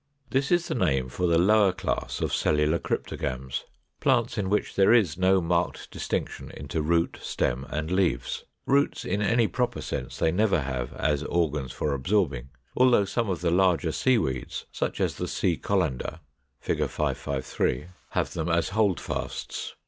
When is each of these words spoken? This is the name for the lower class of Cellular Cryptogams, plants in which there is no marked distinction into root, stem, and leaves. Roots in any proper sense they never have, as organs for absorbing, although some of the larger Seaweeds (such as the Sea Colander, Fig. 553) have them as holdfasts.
This 0.31 0.51
is 0.51 0.67
the 0.67 0.73
name 0.73 1.09
for 1.09 1.27
the 1.27 1.37
lower 1.37 1.71
class 1.71 2.21
of 2.21 2.33
Cellular 2.33 2.79
Cryptogams, 2.79 3.65
plants 3.99 4.35
in 4.35 4.49
which 4.49 4.73
there 4.73 4.91
is 4.91 5.15
no 5.15 5.39
marked 5.41 5.91
distinction 5.91 6.49
into 6.57 6.81
root, 6.81 7.19
stem, 7.21 7.67
and 7.69 7.91
leaves. 7.91 8.43
Roots 8.65 9.05
in 9.05 9.21
any 9.21 9.47
proper 9.47 9.79
sense 9.79 10.17
they 10.17 10.31
never 10.31 10.61
have, 10.61 10.91
as 10.93 11.21
organs 11.25 11.71
for 11.71 11.93
absorbing, 11.93 12.49
although 12.75 13.05
some 13.05 13.29
of 13.29 13.41
the 13.41 13.51
larger 13.51 13.91
Seaweeds 13.91 14.65
(such 14.71 14.99
as 14.99 15.17
the 15.17 15.27
Sea 15.27 15.55
Colander, 15.55 16.21
Fig. 16.61 16.79
553) 16.89 17.85
have 18.13 18.33
them 18.33 18.49
as 18.49 18.69
holdfasts. 18.69 19.75